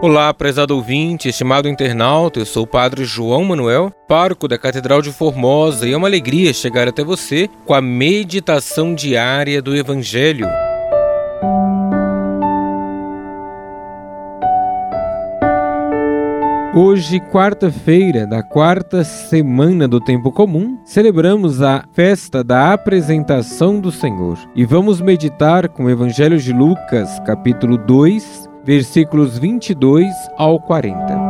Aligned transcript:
Olá, 0.00 0.32
prezado 0.32 0.76
ouvinte, 0.76 1.28
estimado 1.28 1.68
internauta, 1.68 2.38
eu 2.38 2.46
sou 2.46 2.62
o 2.62 2.66
Padre 2.68 3.04
João 3.04 3.42
Manuel, 3.42 3.90
pároco 4.06 4.46
da 4.46 4.56
Catedral 4.56 5.02
de 5.02 5.10
Formosa, 5.10 5.88
e 5.88 5.92
é 5.92 5.96
uma 5.96 6.06
alegria 6.06 6.54
chegar 6.54 6.86
até 6.86 7.02
você 7.02 7.50
com 7.66 7.74
a 7.74 7.80
meditação 7.80 8.94
diária 8.94 9.60
do 9.60 9.74
Evangelho. 9.74 10.46
Hoje, 16.76 17.18
quarta-feira 17.32 18.24
da 18.24 18.40
quarta 18.40 19.02
semana 19.02 19.88
do 19.88 20.00
tempo 20.00 20.30
comum, 20.30 20.78
celebramos 20.84 21.60
a 21.60 21.82
festa 21.92 22.44
da 22.44 22.72
apresentação 22.72 23.80
do 23.80 23.90
Senhor 23.90 24.38
e 24.54 24.64
vamos 24.64 25.00
meditar 25.00 25.68
com 25.68 25.86
o 25.86 25.90
Evangelho 25.90 26.38
de 26.38 26.52
Lucas, 26.52 27.18
capítulo 27.26 27.76
2, 27.78 28.47
versículos 28.68 29.38
22 29.38 30.12
ao 30.36 30.60
40. 30.60 31.27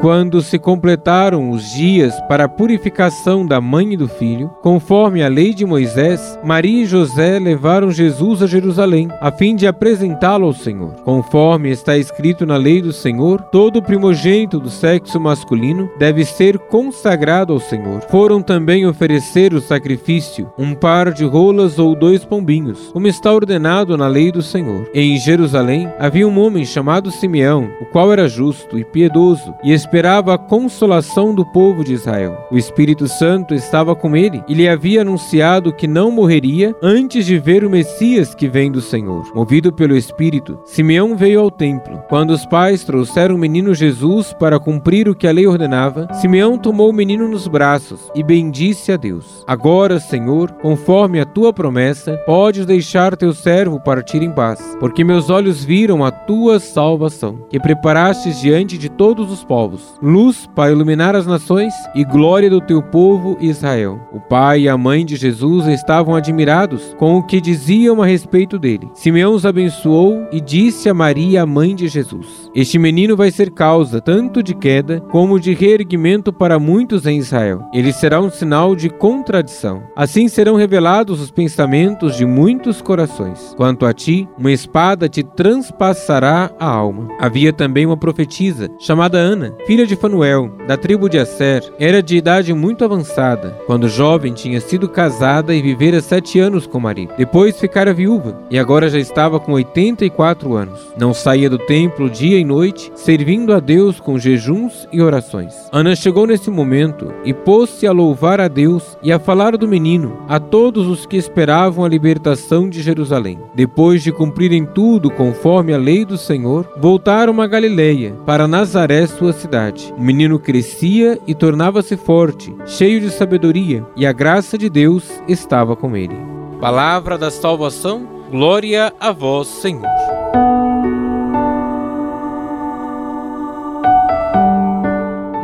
Quando 0.00 0.40
se 0.40 0.60
completaram 0.60 1.50
os 1.50 1.72
dias 1.72 2.14
para 2.28 2.44
a 2.44 2.48
purificação 2.48 3.44
da 3.44 3.60
mãe 3.60 3.94
e 3.94 3.96
do 3.96 4.06
filho, 4.06 4.48
conforme 4.62 5.24
a 5.24 5.28
lei 5.28 5.52
de 5.52 5.66
Moisés, 5.66 6.38
Maria 6.44 6.84
e 6.84 6.86
José 6.86 7.40
levaram 7.40 7.90
Jesus 7.90 8.40
a 8.40 8.46
Jerusalém, 8.46 9.08
a 9.20 9.32
fim 9.32 9.56
de 9.56 9.66
apresentá-lo 9.66 10.46
ao 10.46 10.52
Senhor. 10.52 10.94
Conforme 11.04 11.70
está 11.70 11.98
escrito 11.98 12.46
na 12.46 12.56
lei 12.56 12.80
do 12.80 12.92
Senhor, 12.92 13.42
todo 13.50 13.82
primogênito 13.82 14.60
do 14.60 14.70
sexo 14.70 15.18
masculino 15.18 15.90
deve 15.98 16.24
ser 16.24 16.60
consagrado 16.60 17.52
ao 17.52 17.58
Senhor. 17.58 18.02
Foram 18.02 18.40
também 18.40 18.86
oferecer 18.86 19.52
o 19.52 19.60
sacrifício, 19.60 20.48
um 20.56 20.74
par 20.74 21.12
de 21.12 21.24
rolas 21.24 21.76
ou 21.76 21.96
dois 21.96 22.24
pombinhos, 22.24 22.90
como 22.92 23.08
está 23.08 23.32
ordenado 23.32 23.96
na 23.96 24.06
lei 24.06 24.30
do 24.30 24.42
Senhor. 24.42 24.88
Em 24.94 25.18
Jerusalém 25.18 25.88
havia 25.98 26.28
um 26.28 26.38
homem 26.38 26.64
chamado 26.64 27.10
Simeão, 27.10 27.68
o 27.80 27.86
qual 27.86 28.12
era 28.12 28.28
justo 28.28 28.78
e 28.78 28.84
piedoso 28.84 29.52
e 29.64 29.72
esperava 29.88 30.34
a 30.34 30.38
consolação 30.38 31.34
do 31.34 31.46
povo 31.46 31.82
de 31.82 31.94
Israel. 31.94 32.46
O 32.50 32.58
Espírito 32.58 33.08
Santo 33.08 33.54
estava 33.54 33.96
com 33.96 34.14
ele 34.14 34.44
e 34.46 34.52
lhe 34.52 34.68
havia 34.68 35.00
anunciado 35.00 35.72
que 35.72 35.86
não 35.86 36.10
morreria 36.10 36.76
antes 36.82 37.24
de 37.24 37.38
ver 37.38 37.64
o 37.64 37.70
Messias 37.70 38.34
que 38.34 38.46
vem 38.46 38.70
do 38.70 38.82
Senhor. 38.82 39.34
Movido 39.34 39.72
pelo 39.72 39.96
Espírito, 39.96 40.58
Simeão 40.66 41.16
veio 41.16 41.40
ao 41.40 41.50
templo. 41.50 42.02
Quando 42.06 42.32
os 42.32 42.44
pais 42.44 42.84
trouxeram 42.84 43.34
o 43.34 43.38
menino 43.38 43.74
Jesus 43.74 44.34
para 44.34 44.60
cumprir 44.60 45.08
o 45.08 45.14
que 45.14 45.26
a 45.26 45.32
lei 45.32 45.46
ordenava, 45.46 46.06
Simeão 46.12 46.58
tomou 46.58 46.90
o 46.90 46.94
menino 46.94 47.26
nos 47.26 47.48
braços 47.48 48.10
e 48.14 48.22
bendisse 48.22 48.92
a 48.92 48.96
Deus. 48.98 49.42
Agora, 49.46 49.98
Senhor, 49.98 50.52
conforme 50.60 51.18
a 51.18 51.24
tua 51.24 51.50
promessa, 51.50 52.18
podes 52.26 52.66
deixar 52.66 53.16
teu 53.16 53.32
servo 53.32 53.80
partir 53.80 54.22
em 54.22 54.30
paz, 54.30 54.76
porque 54.78 55.02
meus 55.02 55.30
olhos 55.30 55.64
viram 55.64 56.04
a 56.04 56.10
tua 56.10 56.60
salvação, 56.60 57.38
que 57.48 57.58
preparastes 57.58 58.38
diante 58.38 58.76
de 58.76 58.90
todos 58.90 59.32
os 59.32 59.42
povos 59.42 59.77
luz 60.02 60.48
para 60.54 60.70
iluminar 60.70 61.14
as 61.14 61.26
nações 61.26 61.74
e 61.94 62.04
glória 62.04 62.50
do 62.50 62.60
teu 62.60 62.82
povo 62.82 63.36
Israel. 63.40 64.00
O 64.12 64.20
pai 64.20 64.62
e 64.62 64.68
a 64.68 64.76
mãe 64.76 65.04
de 65.04 65.16
Jesus 65.16 65.66
estavam 65.66 66.14
admirados 66.14 66.94
com 66.98 67.16
o 67.16 67.22
que 67.22 67.40
diziam 67.40 68.02
a 68.02 68.06
respeito 68.06 68.58
dele. 68.58 68.88
Simeão 68.94 69.34
os 69.34 69.46
abençoou 69.46 70.26
e 70.32 70.40
disse 70.40 70.88
a 70.88 70.94
Maria, 70.94 71.42
a 71.42 71.46
mãe 71.46 71.74
de 71.74 71.88
Jesus: 71.88 72.50
Este 72.54 72.78
menino 72.78 73.16
vai 73.16 73.30
ser 73.30 73.50
causa 73.50 74.00
tanto 74.00 74.42
de 74.42 74.54
queda 74.54 75.00
como 75.10 75.40
de 75.40 75.54
reerguimento 75.54 76.32
para 76.32 76.58
muitos 76.58 77.06
em 77.06 77.18
Israel. 77.18 77.62
Ele 77.72 77.92
será 77.92 78.20
um 78.20 78.30
sinal 78.30 78.74
de 78.74 78.88
contradição. 78.88 79.82
Assim 79.96 80.28
serão 80.28 80.56
revelados 80.56 81.20
os 81.20 81.30
pensamentos 81.30 82.16
de 82.16 82.24
muitos 82.24 82.80
corações. 82.80 83.54
Quanto 83.56 83.86
a 83.86 83.92
ti, 83.92 84.28
uma 84.38 84.52
espada 84.52 85.08
te 85.08 85.22
transpassará 85.22 86.50
a 86.58 86.66
alma. 86.66 87.08
Havia 87.18 87.52
também 87.52 87.86
uma 87.86 87.96
profetisa 87.96 88.68
chamada 88.78 89.18
Ana, 89.18 89.54
filha 89.68 89.86
de 89.86 89.96
Fanuel, 89.96 90.50
da 90.66 90.78
tribo 90.78 91.10
de 91.10 91.18
Asser, 91.18 91.62
era 91.78 92.02
de 92.02 92.16
idade 92.16 92.54
muito 92.54 92.86
avançada. 92.86 93.54
Quando 93.66 93.86
jovem, 93.86 94.32
tinha 94.32 94.62
sido 94.62 94.88
casada 94.88 95.54
e 95.54 95.60
vivera 95.60 96.00
sete 96.00 96.40
anos 96.40 96.66
com 96.66 96.78
o 96.78 96.80
marido. 96.80 97.12
Depois 97.18 97.60
ficara 97.60 97.92
viúva 97.92 98.40
e 98.50 98.58
agora 98.58 98.88
já 98.88 98.98
estava 98.98 99.38
com 99.38 99.52
84 99.52 100.54
anos. 100.54 100.80
Não 100.96 101.12
saía 101.12 101.50
do 101.50 101.58
templo 101.58 102.08
dia 102.08 102.38
e 102.38 102.46
noite, 102.46 102.90
servindo 102.94 103.52
a 103.52 103.60
Deus 103.60 104.00
com 104.00 104.18
jejuns 104.18 104.88
e 104.90 105.02
orações. 105.02 105.54
Ana 105.70 105.94
chegou 105.94 106.26
nesse 106.26 106.48
momento 106.48 107.12
e 107.22 107.34
pôs-se 107.34 107.86
a 107.86 107.92
louvar 107.92 108.40
a 108.40 108.48
Deus 108.48 108.96
e 109.02 109.12
a 109.12 109.18
falar 109.18 109.54
do 109.54 109.68
menino 109.68 110.16
a 110.26 110.40
todos 110.40 110.86
os 110.86 111.04
que 111.04 111.18
esperavam 111.18 111.84
a 111.84 111.88
libertação 111.90 112.70
de 112.70 112.80
Jerusalém. 112.80 113.38
Depois 113.54 114.02
de 114.02 114.12
cumprirem 114.12 114.64
tudo 114.64 115.10
conforme 115.10 115.74
a 115.74 115.78
lei 115.78 116.06
do 116.06 116.16
Senhor, 116.16 116.66
voltaram 116.78 117.38
a 117.42 117.46
Galileia, 117.46 118.14
para 118.24 118.48
Nazaré, 118.48 119.06
sua 119.06 119.34
cidade 119.34 119.57
O 119.96 120.00
menino 120.00 120.38
crescia 120.38 121.18
e 121.26 121.34
tornava-se 121.34 121.96
forte, 121.96 122.54
cheio 122.64 123.00
de 123.00 123.10
sabedoria, 123.10 123.84
e 123.96 124.06
a 124.06 124.12
graça 124.12 124.56
de 124.56 124.70
Deus 124.70 125.04
estava 125.26 125.74
com 125.74 125.96
ele. 125.96 126.16
Palavra 126.60 127.18
da 127.18 127.30
salvação, 127.30 128.08
glória 128.30 128.92
a 128.98 129.12
vós, 129.12 129.48
Senhor. 129.48 130.07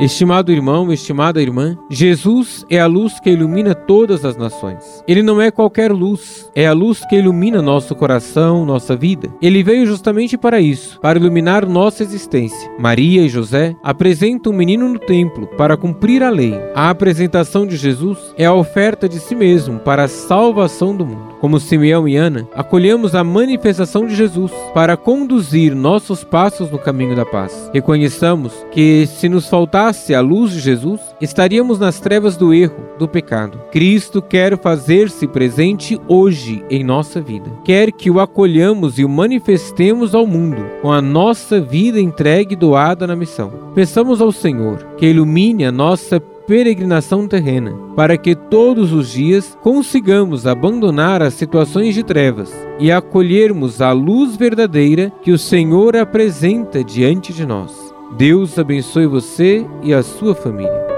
Estimado 0.04 0.53
irmão, 0.53 0.92
estimada 0.92 1.41
irmã, 1.41 1.78
Jesus 1.88 2.66
é 2.69 2.78
a 2.78 2.84
luz 2.84 3.19
que 3.19 3.31
ilumina 3.31 3.75
todas 3.75 4.22
as 4.22 4.37
nações. 4.37 5.03
Ele 5.09 5.22
não 5.22 5.41
é 5.41 5.50
qualquer 5.50 5.91
luz, 5.91 6.50
é 6.54 6.66
a 6.66 6.75
luz 6.75 7.03
que 7.06 7.16
ilumina 7.16 7.62
nosso 7.62 7.94
coração, 7.94 8.66
nossa 8.66 8.94
vida. 8.94 9.31
Ele 9.41 9.62
veio 9.62 9.87
justamente 9.87 10.37
para 10.37 10.60
isso, 10.60 11.00
para 11.00 11.19
iluminar 11.19 11.66
nossa 11.66 12.03
existência. 12.03 12.70
Maria 12.78 13.22
e 13.22 13.31
José 13.31 13.75
apresentam 13.82 14.53
o 14.53 14.54
menino 14.54 14.87
no 14.91 14.98
templo 14.98 15.47
para 15.56 15.75
cumprir 15.75 16.22
a 16.22 16.28
lei. 16.28 16.54
A 16.75 16.91
apresentação 16.91 17.66
de 17.66 17.78
Jesus 17.78 18.19
é 18.36 18.44
a 18.44 18.53
oferta 18.53 19.09
de 19.09 19.19
si 19.19 19.34
mesmo 19.34 19.78
para 19.78 20.04
a 20.04 20.09
salvação 20.09 20.94
do 20.94 21.06
mundo. 21.06 21.34
Como 21.44 21.60
Simeão 21.60 22.09
e 22.09 22.16
Ana, 22.16 22.49
acolhemos 22.55 23.15
a 23.15 23.22
manifestação 23.22 24.06
de 24.06 24.16
Jesus 24.16 24.50
para 24.72 24.97
conduzir 24.97 25.75
nossos 25.75 26.25
passos 26.25 26.71
no 26.71 26.78
caminho 26.78 27.15
da 27.15 27.27
paz. 27.27 27.71
Reconheçamos 27.71 28.55
que 28.72 29.06
se 29.06 29.28
nos 29.28 29.47
faltasse 29.47 30.15
a 30.15 30.22
luz 30.22 30.53
de 30.53 30.60
Jesus, 30.60 31.03
estaríamos 31.21 31.78
nas 31.78 32.00
trevas 32.00 32.38
do 32.38 32.54
erro, 32.54 32.77
do 32.99 33.06
pecado. 33.06 33.60
Cristo 33.71 34.22
quer 34.22 34.56
fazer-se 34.56 35.27
presente 35.27 36.00
hoje 36.09 36.65
em 36.71 36.83
nossa 36.83 37.21
vida. 37.21 37.53
Quer 37.62 37.93
que 37.93 38.10
o 38.10 38.21
acolhamos 38.21 38.99
e 38.99 39.04
o 39.04 39.09
manifestemos 39.09 40.15
ao 40.15 40.27
mundo 40.27 40.65
com 40.81 40.91
a 40.91 41.03
nossa 41.03 41.60
vida 41.60 42.00
entregue 42.00 42.54
e 42.54 42.56
doada 42.56 43.06
na 43.06 43.15
missão. 43.15 43.53
Peçamos 43.75 44.22
ao 44.22 44.33
Senhor 44.33 44.78
que 44.97 45.10
ilumine 45.10 45.66
a 45.66 45.71
nossa 45.71 46.19
peregrinação 46.47 47.27
terrena, 47.27 47.72
para 47.97 48.16
que 48.16 48.34
todos 48.34 48.93
os 48.93 49.10
dias 49.10 49.56
consigamos 49.62 50.47
abandonar 50.47 51.22
as 51.22 51.34
situações 51.34 51.94
de 51.94 52.03
trevas 52.03 52.53
e 52.78 52.91
acolhermos 52.93 53.81
a 53.81 53.93
luz 53.93 54.37
verdadeira 54.37 55.12
que 55.22 55.33
o 55.33 55.38
Senhor 55.38 55.97
apresenta 55.97 56.84
diante 56.84 57.33
de 57.33 57.47
nós. 57.47 57.72
Deus 58.16 58.59
abençoe 58.59 59.06
você 59.06 59.66
e 59.83 59.93
a 59.93 60.03
sua 60.03 60.34
família. 60.34 60.94